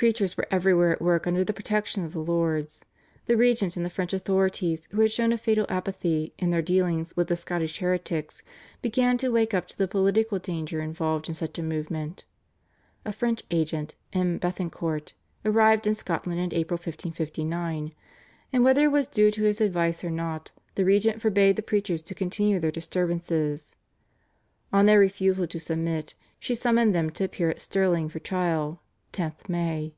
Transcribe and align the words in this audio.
Preachers 0.00 0.34
were 0.34 0.46
everywhere 0.50 0.92
at 0.92 1.02
work 1.02 1.26
under 1.26 1.44
the 1.44 1.52
protection 1.52 2.06
of 2.06 2.14
the 2.14 2.20
lords. 2.22 2.86
The 3.26 3.36
regent 3.36 3.76
and 3.76 3.84
the 3.84 3.90
French 3.90 4.14
authorities, 4.14 4.88
who 4.92 5.02
had 5.02 5.12
shown 5.12 5.30
a 5.30 5.36
fatal 5.36 5.66
apathy 5.68 6.32
in 6.38 6.48
their 6.48 6.62
dealings 6.62 7.14
with 7.18 7.38
Scottish 7.38 7.80
heretics, 7.80 8.42
began 8.80 9.18
to 9.18 9.28
wake 9.28 9.52
up 9.52 9.68
to 9.68 9.76
the 9.76 9.86
political 9.86 10.38
danger 10.38 10.80
involved 10.80 11.28
in 11.28 11.34
such 11.34 11.58
a 11.58 11.62
movement. 11.62 12.24
A 13.04 13.12
French 13.12 13.42
agent, 13.50 13.94
M. 14.14 14.38
Béthencourt, 14.40 15.12
arrived 15.44 15.86
in 15.86 15.94
Scotland 15.94 16.40
in 16.40 16.54
April 16.58 16.76
1559, 16.78 17.92
and, 18.54 18.64
whether 18.64 18.86
it 18.86 18.88
was 18.88 19.06
due 19.06 19.30
to 19.30 19.42
his 19.44 19.60
advice 19.60 20.02
or 20.02 20.08
not, 20.08 20.50
the 20.76 20.84
regent 20.86 21.20
forbade 21.20 21.56
the 21.56 21.62
preachers 21.62 22.00
to 22.00 22.14
continue 22.14 22.58
their 22.58 22.70
disturbances. 22.70 23.76
On 24.72 24.86
their 24.86 24.98
refusal 24.98 25.46
to 25.48 25.60
submit 25.60 26.14
she 26.38 26.54
summoned 26.54 26.94
them 26.94 27.10
to 27.10 27.24
appear 27.24 27.50
at 27.50 27.60
Stirling 27.60 28.08
for 28.08 28.18
trial 28.18 28.80
(10th 29.12 29.48
May). 29.48 29.96